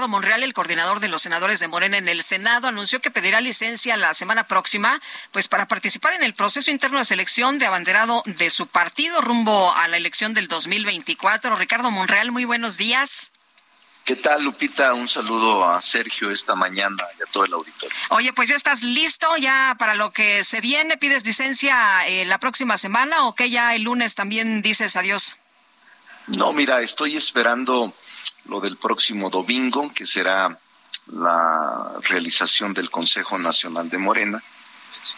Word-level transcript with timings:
Ricardo 0.00 0.16
Monreal, 0.16 0.42
el 0.42 0.54
coordinador 0.54 1.00
de 1.00 1.08
los 1.08 1.20
senadores 1.20 1.60
de 1.60 1.68
Morena 1.68 1.98
en 1.98 2.08
el 2.08 2.22
Senado, 2.22 2.68
anunció 2.68 3.00
que 3.00 3.10
pedirá 3.10 3.42
licencia 3.42 3.98
la 3.98 4.14
semana 4.14 4.44
próxima, 4.44 4.98
pues 5.30 5.46
para 5.46 5.68
participar 5.68 6.14
en 6.14 6.22
el 6.22 6.32
proceso 6.32 6.70
interno 6.70 6.96
de 6.96 7.04
selección 7.04 7.58
de 7.58 7.66
abanderado 7.66 8.22
de 8.24 8.48
su 8.48 8.66
partido 8.66 9.20
rumbo 9.20 9.74
a 9.74 9.88
la 9.88 9.98
elección 9.98 10.32
del 10.32 10.48
2024. 10.48 11.54
Ricardo 11.54 11.90
Monreal, 11.90 12.32
muy 12.32 12.46
buenos 12.46 12.78
días. 12.78 13.30
¿Qué 14.06 14.16
tal, 14.16 14.42
Lupita? 14.42 14.94
Un 14.94 15.06
saludo 15.06 15.68
a 15.68 15.82
Sergio 15.82 16.30
esta 16.30 16.54
mañana 16.54 17.04
y 17.18 17.22
a 17.22 17.26
todo 17.26 17.44
el 17.44 17.52
auditorio. 17.52 17.94
Oye, 18.08 18.32
pues 18.32 18.48
ya 18.48 18.56
estás 18.56 18.82
listo 18.82 19.36
ya 19.36 19.76
para 19.78 19.94
lo 19.94 20.12
que 20.12 20.44
se 20.44 20.62
viene. 20.62 20.96
¿Pides 20.96 21.26
licencia 21.26 22.08
eh, 22.08 22.24
la 22.24 22.38
próxima 22.38 22.78
semana 22.78 23.26
o 23.26 23.34
que 23.34 23.50
ya 23.50 23.74
el 23.74 23.82
lunes 23.82 24.14
también 24.14 24.62
dices 24.62 24.96
adiós? 24.96 25.36
No, 26.26 26.54
mira, 26.54 26.80
estoy 26.80 27.16
esperando 27.16 27.92
lo 28.50 28.60
del 28.60 28.76
próximo 28.76 29.30
domingo, 29.30 29.92
que 29.94 30.04
será 30.04 30.58
la 31.06 32.00
realización 32.02 32.74
del 32.74 32.90
Consejo 32.90 33.38
Nacional 33.38 33.88
de 33.88 33.96
Morena. 33.96 34.42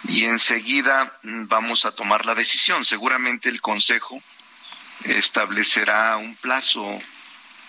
Y 0.07 0.25
enseguida 0.25 1.19
mm, 1.23 1.47
vamos 1.49 1.87
a 1.87 1.93
tomar 1.93 2.27
la 2.27 2.35
decisión. 2.35 2.85
Seguramente 2.85 3.49
el 3.49 3.63
Consejo 3.63 4.23
establecerá 5.05 6.19
un 6.19 6.37
plazo 6.37 6.87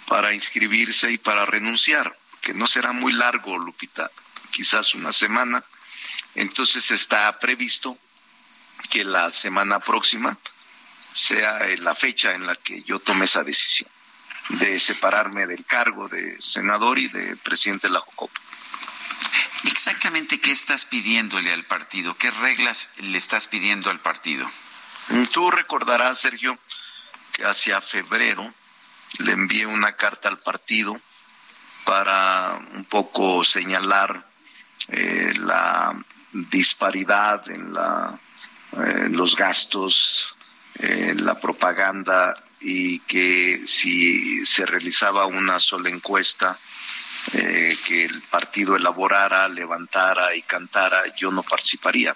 para 0.07 0.33
inscribirse 0.33 1.11
y 1.11 1.17
para 1.17 1.45
renunciar, 1.45 2.15
que 2.41 2.53
no 2.53 2.67
será 2.67 2.91
muy 2.91 3.13
largo, 3.13 3.57
Lupita, 3.57 4.11
quizás 4.51 4.93
una 4.93 5.13
semana. 5.13 5.63
Entonces 6.35 6.91
está 6.91 7.33
previsto 7.39 7.97
que 8.89 9.05
la 9.05 9.29
semana 9.29 9.79
próxima 9.79 10.37
sea 11.13 11.65
la 11.77 11.95
fecha 11.95 12.33
en 12.33 12.45
la 12.45 12.55
que 12.57 12.83
yo 12.83 12.99
tome 12.99 13.25
esa 13.25 13.43
decisión 13.43 13.92
de 14.49 14.79
separarme 14.79 15.47
del 15.47 15.65
cargo 15.65 16.07
de 16.09 16.35
senador 16.41 16.99
y 16.99 17.07
de 17.07 17.35
presidente 17.37 17.87
de 17.87 17.93
la 17.93 17.99
Jocopa. 18.01 18.39
Exactamente 19.65 20.41
qué 20.41 20.51
estás 20.51 20.85
pidiéndole 20.85 21.53
al 21.53 21.63
partido, 21.65 22.17
qué 22.17 22.29
reglas 22.31 22.89
le 22.97 23.17
estás 23.17 23.47
pidiendo 23.47 23.89
al 23.89 24.01
partido. 24.01 24.49
Tú 25.31 25.51
recordarás, 25.51 26.19
Sergio, 26.19 26.57
que 27.31 27.45
hacia 27.45 27.81
febrero 27.81 28.53
le 29.19 29.31
envié 29.31 29.65
una 29.65 29.95
carta 29.95 30.29
al 30.29 30.39
partido 30.39 30.99
para 31.85 32.59
un 32.73 32.85
poco 32.85 33.43
señalar 33.43 34.25
eh, 34.89 35.33
la 35.37 35.95
disparidad 36.31 37.49
en, 37.49 37.73
la, 37.73 38.19
eh, 38.73 39.07
los 39.09 39.35
gastos, 39.35 40.32
eh, 40.79 41.15
la 41.17 41.39
propaganda 41.39 42.35
y 42.59 42.99
que 42.99 43.63
si 43.65 44.45
se 44.45 44.65
realizaba 44.65 45.25
una 45.25 45.59
sola 45.59 45.89
encuesta 45.89 46.57
eh, 47.33 47.77
que 47.85 48.05
el 48.05 48.21
partido 48.23 48.75
elaborara, 48.75 49.47
levantara 49.47 50.35
y 50.35 50.41
cantara, 50.41 51.03
yo 51.15 51.31
no 51.31 51.43
participaría. 51.43 52.13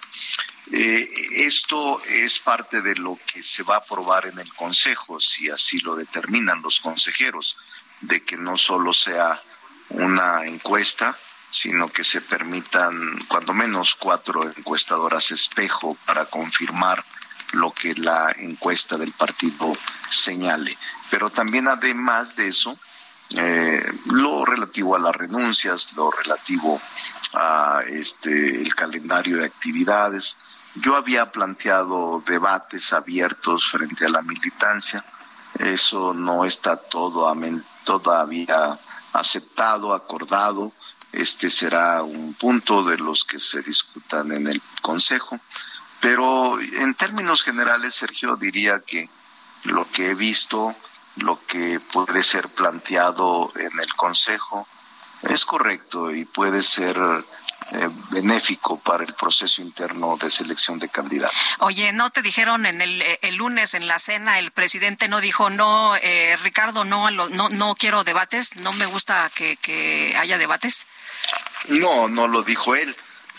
Eh, 0.70 1.08
esto 1.30 2.02
es 2.04 2.38
parte 2.40 2.82
de 2.82 2.94
lo 2.94 3.18
que 3.26 3.42
se 3.42 3.62
va 3.62 3.76
a 3.76 3.78
aprobar 3.78 4.26
en 4.26 4.38
el 4.38 4.52
Consejo, 4.54 5.18
si 5.18 5.48
así 5.48 5.78
lo 5.80 5.96
determinan 5.96 6.60
los 6.60 6.80
consejeros, 6.80 7.56
de 8.02 8.22
que 8.22 8.36
no 8.36 8.58
solo 8.58 8.92
sea 8.92 9.40
una 9.88 10.44
encuesta, 10.44 11.16
sino 11.50 11.88
que 11.88 12.04
se 12.04 12.20
permitan 12.20 13.18
cuando 13.28 13.54
menos 13.54 13.94
cuatro 13.94 14.44
encuestadoras 14.44 15.30
espejo 15.30 15.96
para 16.04 16.26
confirmar 16.26 17.02
lo 17.52 17.72
que 17.72 17.94
la 17.94 18.34
encuesta 18.36 18.96
del 18.96 19.12
partido 19.12 19.72
señale. 20.10 20.76
Pero 21.10 21.30
también 21.30 21.68
además 21.68 22.36
de 22.36 22.48
eso, 22.48 22.78
eh, 23.30 23.84
lo 24.06 24.44
relativo 24.44 24.96
a 24.96 24.98
las 24.98 25.14
renuncias, 25.14 25.92
lo 25.94 26.10
relativo 26.10 26.80
a 27.34 27.82
este 27.86 28.62
el 28.62 28.74
calendario 28.74 29.38
de 29.38 29.46
actividades. 29.46 30.36
Yo 30.74 30.96
había 30.96 31.30
planteado 31.30 32.22
debates 32.26 32.92
abiertos 32.92 33.68
frente 33.68 34.06
a 34.06 34.10
la 34.10 34.22
militancia. 34.22 35.04
Eso 35.58 36.14
no 36.14 36.44
está 36.44 36.76
todo 36.76 37.34
todavía 37.84 38.78
aceptado, 39.12 39.94
acordado. 39.94 40.72
Este 41.12 41.50
será 41.50 42.02
un 42.02 42.34
punto 42.34 42.84
de 42.84 42.98
los 42.98 43.24
que 43.24 43.40
se 43.40 43.62
discutan 43.62 44.30
en 44.32 44.46
el 44.46 44.62
Consejo. 44.82 45.40
Pero 46.00 46.60
en 46.60 46.94
términos 46.94 47.42
generales, 47.42 47.94
Sergio, 47.94 48.36
diría 48.36 48.80
que 48.80 49.08
lo 49.64 49.90
que 49.90 50.10
he 50.10 50.14
visto, 50.14 50.74
lo 51.16 51.44
que 51.46 51.80
puede 51.80 52.22
ser 52.22 52.48
planteado 52.48 53.52
en 53.56 53.78
el 53.80 53.92
Consejo, 53.94 54.66
es 55.22 55.44
correcto 55.44 56.12
y 56.12 56.24
puede 56.24 56.62
ser 56.62 56.96
eh, 57.72 57.88
benéfico 58.10 58.78
para 58.78 59.02
el 59.02 59.12
proceso 59.14 59.60
interno 59.60 60.16
de 60.16 60.30
selección 60.30 60.78
de 60.78 60.88
candidatos. 60.88 61.36
Oye, 61.58 61.92
¿no 61.92 62.10
te 62.10 62.22
dijeron 62.22 62.66
en 62.66 62.80
el, 62.80 63.02
eh, 63.02 63.18
el 63.22 63.34
lunes 63.34 63.74
en 63.74 63.88
la 63.88 63.98
cena, 63.98 64.38
el 64.38 64.52
presidente 64.52 65.08
no 65.08 65.20
dijo, 65.20 65.50
no, 65.50 65.96
eh, 65.96 66.36
Ricardo, 66.44 66.84
no, 66.84 67.10
no, 67.10 67.28
no 67.28 67.74
quiero 67.74 68.04
debates, 68.04 68.56
no 68.56 68.72
me 68.72 68.86
gusta 68.86 69.28
que, 69.34 69.56
que 69.56 70.16
haya 70.16 70.38
debates? 70.38 70.86
No, 71.66 72.08
no 72.08 72.28
lo 72.28 72.44
dijo 72.44 72.76
él 72.76 72.96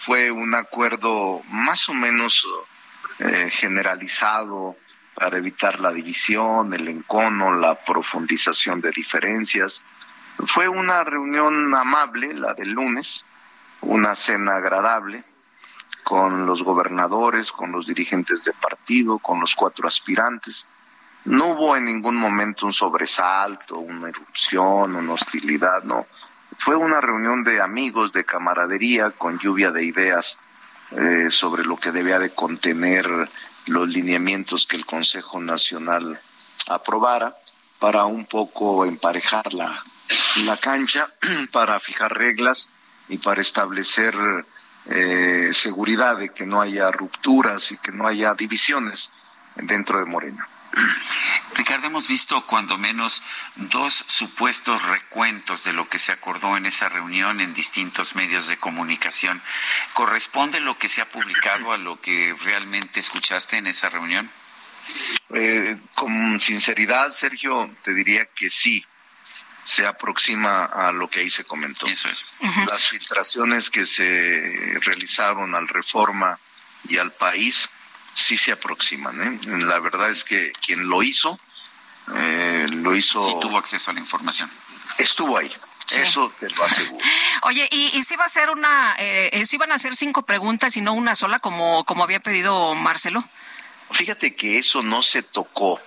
fue 0.10 0.32
un 0.32 0.56
acuerdo 0.56 1.40
más 1.52 1.88
o 1.88 1.94
menos 1.94 2.48
eh, 3.20 3.52
generalizado 3.52 4.76
para 5.14 5.38
evitar 5.38 5.80
la 5.80 5.92
división, 5.92 6.74
el 6.74 6.88
encono, 6.88 7.56
la 7.56 7.76
profundización 7.76 8.82
de 8.82 8.90
diferencias. 8.90 9.84
Fue 10.48 10.68
una 10.68 11.04
reunión 11.04 11.76
amable, 11.76 12.34
la 12.34 12.56
del 12.56 12.72
lunes, 12.72 13.24
una 13.82 14.16
cena 14.16 14.56
agradable 14.56 15.24
con 16.04 16.48
los 16.48 16.64
gobernadores, 16.64 17.52
con 17.52 17.72
los 17.72 17.86
dirigentes 17.86 18.44
de 18.44 18.54
partido, 18.54 19.20
con 19.20 19.40
los 19.40 19.54
cuatro 19.54 19.88
aspirantes. 19.88 20.66
No 21.26 21.50
hubo 21.50 21.76
en 21.76 21.86
ningún 21.86 22.16
momento 22.16 22.66
un 22.66 22.74
sobresalto, 22.74 23.78
una 23.78 24.10
erupción, 24.10 24.96
una 24.96 25.14
hostilidad, 25.14 25.84
no. 25.84 26.08
Fue 26.60 26.76
una 26.76 27.00
reunión 27.00 27.46
de 27.46 27.62
amigos, 27.62 28.12
de 28.12 28.26
camaradería, 28.26 29.12
con 29.12 29.40
lluvia 29.40 29.72
de 29.72 29.86
ideas 29.86 30.38
eh, 30.92 31.30
sobre 31.32 31.64
lo 31.64 31.78
que 31.78 31.94
debía 31.94 32.20
de 32.20 32.32
contener 32.32 33.08
los 33.68 33.88
lineamientos 33.88 34.68
que 34.68 34.76
el 34.76 34.86
Consejo 34.86 35.40
Nacional 35.40 36.20
aprobara 36.68 37.34
para 37.80 38.06
un 38.06 38.26
poco 38.26 38.86
emparejar 38.86 39.54
la, 39.54 39.82
la 40.44 40.58
cancha, 40.58 41.10
para 41.54 41.80
fijar 41.80 42.18
reglas 42.18 42.70
y 43.08 43.20
para 43.20 43.40
establecer 43.40 44.14
eh, 44.88 45.52
seguridad 45.54 46.18
de 46.18 46.30
que 46.30 46.46
no 46.46 46.60
haya 46.60 46.92
rupturas 46.92 47.72
y 47.72 47.78
que 47.78 47.94
no 47.94 48.06
haya 48.06 48.34
divisiones 48.36 49.12
dentro 49.56 49.98
de 49.98 50.06
Morena. 50.06 50.46
Ricardo, 51.56 51.88
hemos 51.88 52.08
visto 52.08 52.46
cuando 52.46 52.78
menos 52.78 53.22
dos 53.56 53.94
supuestos 53.94 54.82
recuentos 54.84 55.64
de 55.64 55.74
lo 55.74 55.90
que 55.90 56.00
se 56.00 56.12
acordó 56.12 56.58
en 56.58 56.66
esa 56.66 56.90
reunión 56.90 57.42
en 57.42 57.54
distintos 57.54 58.16
medios 58.16 58.48
de 58.48 58.58
comunicación. 58.58 59.42
¿Corresponde 59.94 60.60
lo 60.60 60.78
que 60.78 60.90
se 60.90 61.02
ha 61.02 61.10
publicado 61.10 61.72
a 61.72 61.78
lo 61.78 62.00
que 62.02 62.36
realmente 62.44 63.00
escuchaste 63.00 63.58
en 63.58 63.68
esa 63.68 63.90
reunión? 63.90 64.30
Eh, 65.34 65.78
con 65.96 66.40
sinceridad, 66.42 67.12
Sergio, 67.14 67.70
te 67.84 67.94
diría 67.94 68.26
que 68.26 68.50
sí, 68.50 68.84
se 69.64 69.86
aproxima 69.86 70.66
a 70.66 70.92
lo 70.92 71.10
que 71.10 71.20
ahí 71.20 71.30
se 71.30 71.44
comentó. 71.44 71.88
Eso 71.88 72.10
es. 72.10 72.26
Las 72.70 72.88
filtraciones 72.88 73.70
que 73.70 73.86
se 73.86 74.80
realizaron 74.82 75.54
al 75.54 75.68
Reforma 75.68 76.40
y 76.88 76.98
al 76.98 77.12
país 77.12 77.70
sí 78.14 78.38
se 78.38 78.52
aproximan. 78.52 79.22
¿eh? 79.22 79.40
La 79.66 79.80
verdad 79.80 80.10
es 80.10 80.24
que 80.24 80.52
quien 80.66 80.88
lo 80.88 81.04
hizo, 81.04 81.40
eh, 82.16 82.68
lo 82.70 82.96
hizo. 82.96 83.26
Sí 83.28 83.36
tuvo 83.42 83.58
acceso 83.58 83.92
a 83.92 83.94
la 83.94 84.00
información. 84.00 84.50
Estuvo 84.98 85.38
ahí. 85.38 85.52
Eso 85.92 86.32
te 86.40 86.50
lo 86.50 86.64
aseguro. 86.64 87.04
Oye, 87.44 87.68
¿y, 87.72 88.04
si 88.04 88.16
va 88.16 88.26
a 88.26 88.30
ser 88.30 88.52
una, 88.52 88.96
eh, 89.00 89.44
si 89.46 89.58
van 89.58 89.72
a 89.72 89.76
hacer 89.76 89.96
cinco 89.96 90.22
preguntas 90.22 90.78
y 90.78 90.82
no 90.82 90.94
una 90.94 91.16
sola 91.16 91.40
como, 91.40 91.84
como 91.86 92.04
había 92.04 92.20
pedido 92.20 92.76
Marcelo? 92.76 93.24
Fíjate 93.92 94.36
que 94.36 94.60
eso 94.60 94.84
no 94.84 95.02
se 95.02 95.24
tocó, 95.24 95.82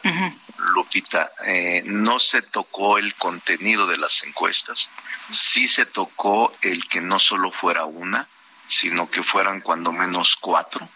Lupita, 0.74 1.30
eh, 1.46 1.82
no 1.86 2.18
se 2.18 2.42
tocó 2.42 2.98
el 2.98 3.14
contenido 3.14 3.86
de 3.86 3.96
las 3.96 4.24
encuestas, 4.24 4.90
sí 5.30 5.68
se 5.68 5.86
tocó 5.86 6.52
el 6.62 6.88
que 6.88 7.00
no 7.00 7.20
solo 7.20 7.52
fuera 7.52 7.84
una, 7.84 8.26
sino 8.66 9.08
que 9.08 9.22
fueran 9.22 9.60
cuando 9.60 9.92
menos 9.92 10.34
cuatro 10.34 10.88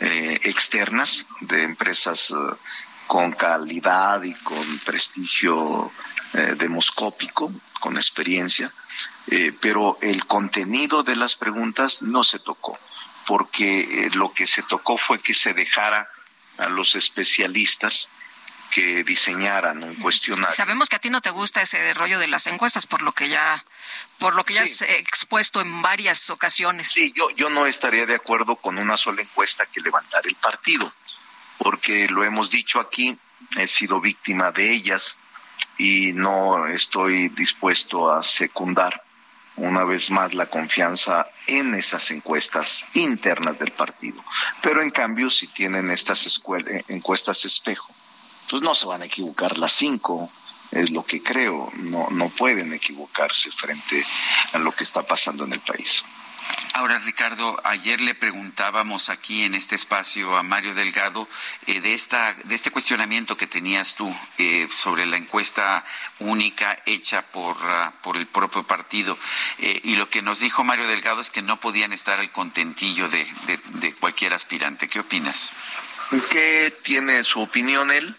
eh, 0.00 0.40
externas 0.44 1.26
de 1.40 1.62
empresas 1.62 2.30
eh, 2.30 2.34
con 3.06 3.32
calidad 3.32 4.22
y 4.22 4.34
con 4.34 4.78
prestigio 4.78 5.90
demoscópico, 6.56 7.52
con 7.78 7.96
experiencia, 7.96 8.72
pero 9.60 9.98
el 10.00 10.26
contenido 10.26 11.04
de 11.04 11.14
las 11.14 11.36
preguntas 11.36 12.02
no 12.02 12.24
se 12.24 12.40
tocó, 12.40 12.76
porque 13.24 14.10
lo 14.14 14.32
que 14.32 14.48
se 14.48 14.62
tocó 14.64 14.98
fue 14.98 15.20
que 15.20 15.32
se 15.32 15.54
dejara 15.54 16.08
a 16.58 16.68
los 16.68 16.96
especialistas 16.96 18.08
que 18.74 19.04
diseñaran 19.04 19.84
un 19.84 19.94
cuestionario. 19.94 20.52
Sabemos 20.52 20.88
que 20.88 20.96
a 20.96 20.98
ti 20.98 21.08
no 21.08 21.20
te 21.20 21.30
gusta 21.30 21.62
ese 21.62 21.94
rollo 21.94 22.18
de 22.18 22.26
las 22.26 22.48
encuestas, 22.48 22.88
por 22.88 23.02
lo 23.02 23.12
que 23.12 23.28
ya, 23.28 23.64
por 24.18 24.34
lo 24.34 24.44
que 24.44 24.54
ya 24.54 24.62
has 24.62 24.82
expuesto 24.82 25.60
en 25.60 25.80
varias 25.80 26.28
ocasiones. 26.28 26.88
Sí, 26.88 27.12
yo, 27.14 27.30
yo 27.30 27.48
no 27.50 27.66
estaría 27.66 28.04
de 28.04 28.16
acuerdo 28.16 28.56
con 28.56 28.76
una 28.76 28.96
sola 28.96 29.22
encuesta 29.22 29.64
que 29.66 29.80
levantar 29.80 30.26
el 30.26 30.34
partido, 30.34 30.92
porque 31.56 32.08
lo 32.08 32.24
hemos 32.24 32.50
dicho 32.50 32.80
aquí, 32.80 33.16
he 33.56 33.68
sido 33.68 34.00
víctima 34.00 34.50
de 34.50 34.72
ellas 34.72 35.18
y 35.78 36.12
no 36.12 36.66
estoy 36.66 37.28
dispuesto 37.28 38.12
a 38.12 38.24
secundar 38.24 39.04
una 39.54 39.84
vez 39.84 40.10
más 40.10 40.34
la 40.34 40.46
confianza 40.46 41.28
en 41.46 41.74
esas 41.74 42.10
encuestas 42.10 42.86
internas 42.94 43.56
del 43.56 43.70
partido. 43.70 44.20
Pero 44.64 44.82
en 44.82 44.90
cambio, 44.90 45.30
si 45.30 45.46
tienen 45.46 45.92
estas 45.92 46.26
eh, 46.26 46.84
encuestas 46.88 47.44
espejo, 47.44 47.94
pues 48.48 48.62
no 48.62 48.74
se 48.74 48.86
van 48.86 49.02
a 49.02 49.06
equivocar 49.06 49.58
las 49.58 49.72
cinco, 49.72 50.30
es 50.70 50.90
lo 50.90 51.04
que 51.04 51.22
creo, 51.22 51.70
no, 51.74 52.08
no 52.10 52.28
pueden 52.28 52.72
equivocarse 52.72 53.50
frente 53.50 54.04
a 54.52 54.58
lo 54.58 54.72
que 54.72 54.84
está 54.84 55.02
pasando 55.02 55.44
en 55.44 55.52
el 55.52 55.60
país. 55.60 56.04
Ahora, 56.74 56.98
Ricardo, 56.98 57.60
ayer 57.64 58.00
le 58.00 58.14
preguntábamos 58.14 59.08
aquí 59.08 59.44
en 59.44 59.54
este 59.54 59.76
espacio 59.76 60.36
a 60.36 60.42
Mario 60.42 60.74
Delgado 60.74 61.28
eh, 61.66 61.80
de, 61.80 61.94
esta, 61.94 62.34
de 62.34 62.54
este 62.54 62.70
cuestionamiento 62.70 63.36
que 63.36 63.46
tenías 63.46 63.96
tú 63.96 64.14
eh, 64.38 64.68
sobre 64.74 65.06
la 65.06 65.16
encuesta 65.16 65.84
única 66.18 66.82
hecha 66.84 67.22
por, 67.22 67.56
ah, 67.62 67.92
por 68.02 68.16
el 68.16 68.26
propio 68.26 68.64
partido. 68.64 69.16
Eh, 69.58 69.80
y 69.84 69.96
lo 69.96 70.10
que 70.10 70.20
nos 70.20 70.40
dijo 70.40 70.64
Mario 70.64 70.88
Delgado 70.88 71.20
es 71.20 71.30
que 71.30 71.42
no 71.42 71.60
podían 71.60 71.92
estar 71.92 72.18
al 72.18 72.32
contentillo 72.32 73.08
de, 73.08 73.26
de 73.46 73.94
cualquier 73.94 74.34
aspirante. 74.34 74.88
¿Qué 74.88 75.00
opinas? 75.00 75.52
Que 76.30 76.76
tiene 76.82 77.24
su 77.24 77.40
opinión 77.40 77.90
él, 77.90 78.16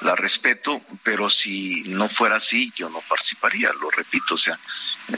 la 0.00 0.16
respeto, 0.16 0.80
pero 1.02 1.28
si 1.28 1.82
no 1.86 2.08
fuera 2.08 2.36
así, 2.36 2.72
yo 2.76 2.88
no 2.88 3.00
participaría, 3.02 3.72
lo 3.72 3.90
repito, 3.90 4.34
o 4.34 4.38
sea, 4.38 4.58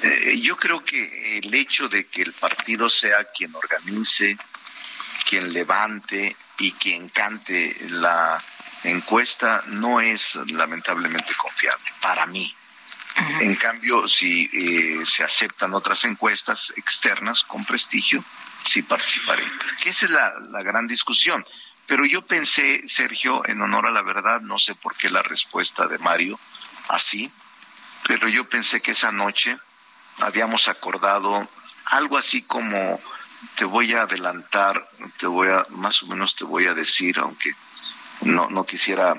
eh, 0.03 0.39
yo 0.41 0.57
creo 0.57 0.85
que 0.85 1.39
el 1.39 1.53
hecho 1.55 1.89
de 1.89 2.07
que 2.07 2.23
el 2.23 2.33
partido 2.33 2.89
sea 2.91 3.25
quien 3.25 3.55
organice, 3.55 4.37
quien 5.29 5.53
levante 5.53 6.37
y 6.59 6.73
quien 6.73 7.09
cante 7.09 7.77
la 7.89 8.43
encuesta 8.85 9.63
no 9.69 10.01
es 10.01 10.35
lamentablemente 10.47 11.35
confiable 11.35 11.93
para 12.01 12.27
mí. 12.27 12.55
En 13.41 13.55
cambio, 13.57 14.09
si 14.09 14.49
eh, 14.53 15.05
se 15.05 15.23
aceptan 15.23 15.75
otras 15.75 16.05
encuestas 16.05 16.73
externas 16.77 17.45
con 17.45 17.63
prestigio, 17.65 18.25
sí 18.65 18.83
participaré. 18.83 19.45
Esa 19.85 20.07
es 20.07 20.13
la, 20.13 20.33
la 20.51 20.63
gran 20.63 20.87
discusión. 20.87 21.45
Pero 21.93 22.07
yo 22.07 22.23
pensé, 22.23 22.89
Sergio, 22.89 23.47
en 23.47 23.61
honor 23.61 23.87
a 23.87 23.91
la 23.91 24.01
verdad, 24.01 24.41
no 24.41 24.59
sé 24.59 24.75
por 24.75 24.97
qué 24.97 25.11
la 25.11 25.21
respuesta 25.21 25.87
de 25.89 25.99
Mario 25.99 26.41
así, 26.89 27.31
pero 28.07 28.29
yo 28.29 28.49
pensé 28.49 28.81
que 28.81 28.93
esa 28.93 29.13
noche 29.13 29.59
habíamos 30.21 30.69
acordado 30.69 31.47
algo 31.85 32.17
así 32.17 32.41
como 32.41 32.99
te 33.57 33.67
voy 33.67 33.93
a 33.93 34.05
adelantar, 34.05 34.89
te 35.19 35.27
voy 35.27 35.49
a, 35.49 35.67
más 35.69 36.03
o 36.03 36.07
menos 36.07 36.35
te 36.35 36.45
voy 36.45 36.67
a 36.67 36.73
decir, 36.73 37.19
aunque 37.19 37.51
no, 38.23 38.49
no 38.49 38.65
quisiera 38.65 39.15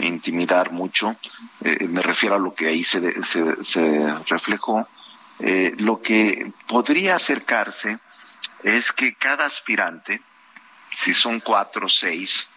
intimidar 0.00 0.70
mucho, 0.70 1.16
eh, 1.64 1.88
me 1.88 2.02
refiero 2.02 2.36
a 2.36 2.38
lo 2.38 2.54
que 2.54 2.68
ahí 2.68 2.84
se, 2.84 3.24
se, 3.24 4.14
reflejó, 4.28 4.88
eh, 5.40 5.74
lo 5.78 6.00
que 6.00 6.52
podría 6.68 7.16
acercarse 7.16 7.98
es 8.62 8.92
que 8.92 9.16
cada 9.16 9.44
aspirante, 9.44 10.22
si 10.96 11.12
son 11.12 11.40
cuatro 11.40 11.86
o 11.86 11.88
seis, 11.90 12.48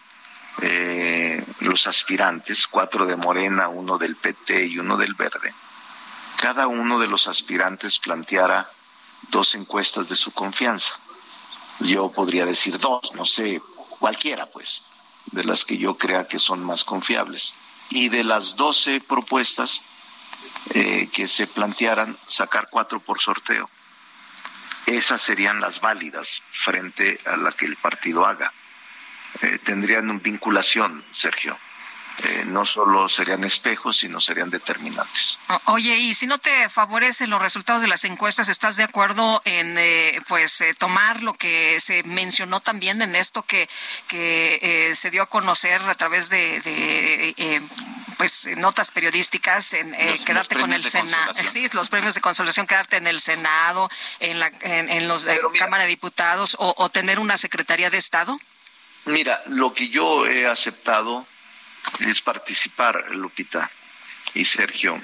eh, 0.62 1.44
los 1.60 1.86
aspirantes, 1.86 2.66
cuatro 2.66 3.04
de 3.04 3.16
Morena, 3.16 3.68
uno 3.68 3.98
del 3.98 4.16
PT 4.16 4.64
y 4.66 4.78
uno 4.78 4.96
del 4.96 5.14
Verde, 5.14 5.52
cada 6.38 6.66
uno 6.66 6.98
de 6.98 7.06
los 7.06 7.28
aspirantes 7.28 7.98
planteara 7.98 8.68
dos 9.28 9.54
encuestas 9.54 10.08
de 10.08 10.16
su 10.16 10.32
confianza. 10.32 10.94
Yo 11.80 12.10
podría 12.10 12.46
decir 12.46 12.78
dos, 12.78 13.12
no 13.14 13.26
sé, 13.26 13.60
cualquiera 13.98 14.46
pues, 14.46 14.82
de 15.26 15.44
las 15.44 15.66
que 15.66 15.76
yo 15.76 15.98
crea 15.98 16.26
que 16.26 16.38
son 16.38 16.64
más 16.64 16.84
confiables. 16.84 17.54
Y 17.90 18.08
de 18.08 18.24
las 18.24 18.56
doce 18.56 19.02
propuestas 19.02 19.82
eh, 20.70 21.10
que 21.12 21.28
se 21.28 21.46
plantearan, 21.46 22.16
sacar 22.26 22.68
cuatro 22.70 23.00
por 23.00 23.20
sorteo. 23.20 23.68
Esas 24.90 25.22
serían 25.22 25.60
las 25.60 25.80
válidas 25.80 26.42
frente 26.50 27.20
a 27.24 27.36
la 27.36 27.52
que 27.52 27.64
el 27.64 27.76
partido 27.76 28.26
haga. 28.26 28.52
Eh, 29.40 29.60
tendrían 29.62 30.20
vinculación, 30.20 31.04
Sergio. 31.12 31.56
Eh, 32.24 32.44
no 32.44 32.66
solo 32.66 33.08
serían 33.08 33.44
espejos, 33.44 33.98
sino 33.98 34.20
serían 34.20 34.50
determinantes. 34.50 35.38
Oye, 35.66 35.96
y 35.96 36.14
si 36.14 36.26
no 36.26 36.38
te 36.38 36.68
favorecen 36.68 37.30
los 37.30 37.40
resultados 37.40 37.80
de 37.82 37.88
las 37.88 38.04
encuestas, 38.04 38.48
¿estás 38.48 38.76
de 38.76 38.82
acuerdo 38.82 39.40
en 39.44 39.78
eh, 39.78 40.20
pues 40.28 40.60
eh, 40.60 40.74
tomar 40.74 41.22
lo 41.22 41.32
que 41.32 41.78
se 41.80 42.02
mencionó 42.02 42.60
también 42.60 43.00
en 43.00 43.14
esto 43.14 43.42
que, 43.42 43.68
que 44.08 44.92
se 44.94 45.10
dio 45.10 45.22
a 45.22 45.26
conocer 45.26 45.80
a 45.82 45.94
través 45.94 46.28
de, 46.28 47.62
pues 48.20 48.50
notas 48.58 48.90
periodísticas 48.90 49.72
en 49.72 49.92
quedarte 50.26 50.54
con 50.54 50.70
el 50.74 50.82
Senado, 50.82 51.32
sí, 51.32 51.66
los 51.72 51.88
premios 51.88 52.14
de 52.14 52.20
consolación, 52.20 52.66
quedarte 52.66 52.98
en 52.98 53.06
el 53.06 53.18
Senado, 53.18 53.88
en 54.18 54.38
la 54.38 54.52
en, 54.60 55.08
los 55.08 55.26
Cámara 55.58 55.84
de 55.84 55.88
Diputados 55.88 56.54
o, 56.58 56.74
o 56.76 56.90
tener 56.90 57.18
una 57.18 57.38
Secretaría 57.38 57.88
de 57.88 57.96
Estado? 57.96 58.38
Mira, 59.06 59.40
lo 59.46 59.72
que 59.72 59.88
yo 59.88 60.26
he 60.26 60.46
aceptado 60.46 61.26
es 62.00 62.20
participar, 62.20 63.06
Lupita 63.12 63.70
y 64.34 64.44
Sergio. 64.44 65.00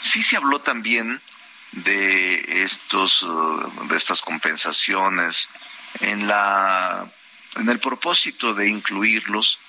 Sí 0.00 0.20
se 0.20 0.36
habló 0.36 0.60
también 0.60 1.22
de 1.70 2.64
estos 2.64 3.22
uh, 3.22 3.86
de 3.88 3.96
estas 3.96 4.22
compensaciones 4.22 5.48
en 6.00 6.26
la 6.26 7.06
en 7.54 7.68
el 7.68 7.78
propósito 7.78 8.54
de 8.54 8.68
incluirlos 8.68 9.60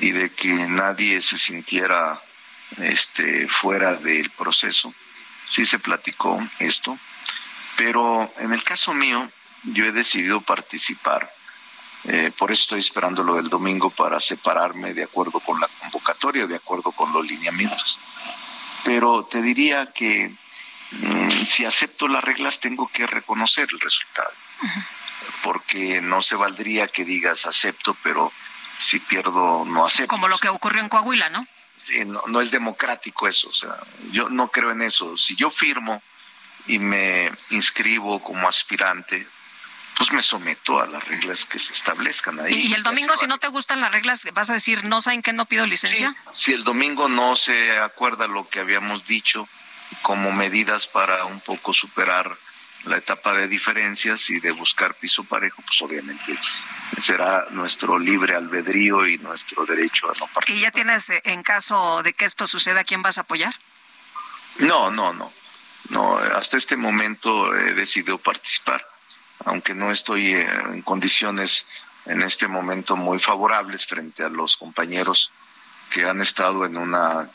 y 0.00 0.10
de 0.12 0.30
que 0.30 0.52
nadie 0.52 1.20
se 1.20 1.38
sintiera 1.38 2.20
este 2.78 3.48
fuera 3.48 3.94
del 3.94 4.30
proceso. 4.30 4.94
Sí 5.50 5.66
se 5.66 5.78
platicó 5.78 6.40
esto, 6.58 6.98
pero 7.76 8.32
en 8.38 8.52
el 8.52 8.62
caso 8.62 8.94
mío 8.94 9.30
yo 9.64 9.84
he 9.84 9.92
decidido 9.92 10.40
participar 10.40 11.30
eh, 12.04 12.32
por 12.36 12.50
eso 12.50 12.62
estoy 12.62 12.78
esperando 12.80 13.22
lo 13.22 13.34
del 13.34 13.48
domingo 13.48 13.90
para 13.90 14.20
separarme 14.20 14.94
de 14.94 15.04
acuerdo 15.04 15.40
con 15.40 15.60
la 15.60 15.68
convocatoria, 15.68 16.46
de 16.46 16.56
acuerdo 16.56 16.92
con 16.92 17.12
los 17.12 17.26
lineamientos. 17.26 17.98
Pero 18.84 19.24
te 19.24 19.42
diría 19.42 19.92
que 19.92 20.34
mm, 20.92 21.44
si 21.44 21.66
acepto 21.66 22.08
las 22.08 22.24
reglas 22.24 22.60
tengo 22.60 22.88
que 22.88 23.06
reconocer 23.06 23.68
el 23.70 23.80
resultado. 23.80 24.32
Porque 25.42 26.00
no 26.00 26.22
se 26.22 26.36
valdría 26.36 26.88
que 26.88 27.04
digas 27.04 27.46
acepto, 27.46 27.94
pero 28.02 28.32
si 28.80 28.98
pierdo 28.98 29.64
no 29.64 29.86
acepto. 29.86 30.08
Como 30.08 30.26
lo 30.26 30.38
que 30.38 30.48
ocurrió 30.48 30.80
en 30.80 30.88
Coahuila, 30.88 31.28
¿no? 31.28 31.46
Sí, 31.76 32.04
no, 32.04 32.22
no 32.26 32.40
es 32.40 32.50
democrático 32.50 33.28
eso. 33.28 33.48
O 33.48 33.52
sea, 33.52 33.78
yo 34.10 34.28
no 34.28 34.48
creo 34.48 34.70
en 34.70 34.82
eso. 34.82 35.16
Si 35.16 35.36
yo 35.36 35.50
firmo 35.50 36.02
y 36.66 36.78
me 36.78 37.30
inscribo 37.50 38.22
como 38.22 38.48
aspirante, 38.48 39.26
pues 39.96 40.12
me 40.12 40.22
someto 40.22 40.80
a 40.80 40.86
las 40.86 41.06
reglas 41.06 41.44
que 41.44 41.58
se 41.58 41.72
establezcan 41.72 42.40
ahí. 42.40 42.68
¿Y 42.68 42.74
el 42.74 42.82
domingo, 42.82 43.16
si 43.16 43.26
no 43.26 43.38
te 43.38 43.48
gustan 43.48 43.80
las 43.80 43.92
reglas, 43.92 44.26
vas 44.32 44.48
a 44.48 44.54
decir, 44.54 44.84
no 44.84 45.02
saben 45.02 45.22
que 45.22 45.32
no 45.32 45.44
pido 45.44 45.66
licencia? 45.66 46.14
si 46.32 46.52
el 46.52 46.64
domingo 46.64 47.08
no 47.08 47.36
se 47.36 47.78
acuerda 47.78 48.26
lo 48.26 48.48
que 48.48 48.60
habíamos 48.60 49.06
dicho 49.06 49.46
como 50.02 50.32
medidas 50.32 50.86
para 50.86 51.26
un 51.26 51.40
poco 51.40 51.74
superar 51.74 52.36
la 52.84 52.96
etapa 52.96 53.34
de 53.34 53.48
diferencias 53.48 54.30
y 54.30 54.40
de 54.40 54.52
buscar 54.52 54.94
piso 54.94 55.24
parejo, 55.24 55.60
pues 55.66 55.82
obviamente 55.82 56.38
será 57.00 57.46
nuestro 57.50 57.98
libre 57.98 58.34
albedrío 58.34 59.06
y 59.06 59.18
nuestro 59.18 59.66
derecho 59.66 60.06
a 60.06 60.14
no 60.18 60.26
participar. 60.26 60.50
¿Y 60.50 60.60
ya 60.60 60.70
tienes, 60.70 61.10
eh, 61.10 61.22
en 61.24 61.42
caso 61.42 62.02
de 62.02 62.12
que 62.12 62.24
esto 62.24 62.46
suceda, 62.46 62.84
quién 62.84 63.02
vas 63.02 63.18
a 63.18 63.22
apoyar? 63.22 63.54
No, 64.58 64.90
no, 64.90 65.12
no. 65.12 65.32
No, 65.88 66.16
hasta 66.18 66.56
este 66.56 66.76
momento 66.76 67.54
he 67.56 67.74
decidido 67.74 68.18
participar 68.18 68.86
aunque 69.44 69.74
no 69.74 69.90
estoy 69.90 70.34
eh, 70.34 70.48
en 70.66 70.82
condiciones 70.82 71.66
en 72.06 72.22
este 72.22 72.48
momento 72.48 72.96
muy 72.96 73.18
favorables 73.18 73.86
frente 73.86 74.22
a 74.22 74.28
los 74.28 74.56
compañeros 74.56 75.30
que 75.90 76.08
han 76.08 76.20
estado 76.20 76.64
en 76.64 76.76
una 76.76 77.28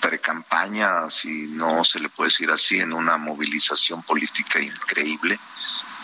precampaña, 0.00 1.08
si 1.08 1.46
no 1.46 1.84
se 1.84 2.00
le 2.00 2.10
puede 2.10 2.28
decir 2.28 2.50
así, 2.50 2.78
en 2.78 2.92
una 2.92 3.16
movilización 3.16 4.02
política 4.02 4.60
increíble, 4.60 5.38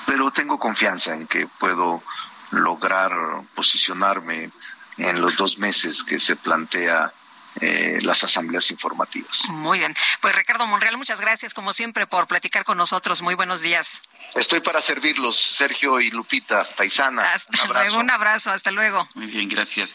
pero 0.06 0.30
tengo 0.30 0.59
confianza 0.59 1.14
en 1.14 1.26
que 1.26 1.47
puedo 1.47 2.02
lograr 2.50 3.12
posicionarme 3.54 4.50
en 4.99 5.21
los 5.21 5.37
dos 5.37 5.59
meses 5.59 6.04
que 6.04 6.19
se 6.19 6.37
plantea 6.37 7.12
eh, 7.61 7.99
las 8.02 8.23
asambleas 8.23 8.71
informativas. 8.71 9.49
Muy 9.50 9.78
bien. 9.78 9.95
Pues 10.21 10.35
Ricardo 10.35 10.66
Monreal, 10.66 10.97
muchas 10.97 11.21
gracias 11.21 11.52
como 11.52 11.73
siempre 11.73 12.07
por 12.07 12.26
platicar 12.26 12.64
con 12.64 12.78
nosotros. 12.78 13.23
Muy 13.23 13.35
buenos 13.35 13.61
días. 13.61 14.00
Estoy 14.35 14.61
para 14.61 14.80
servirlos, 14.80 15.37
Sergio 15.37 16.00
y 16.00 16.11
Lupita, 16.11 16.64
paisana. 16.76 17.33
Hasta 17.33 17.50
un 17.52 17.61
abrazo. 17.71 17.85
Luego, 17.87 18.00
un 18.00 18.11
abrazo, 18.11 18.50
hasta 18.52 18.71
luego. 18.71 19.09
Muy 19.14 19.26
bien, 19.26 19.49
gracias. 19.49 19.95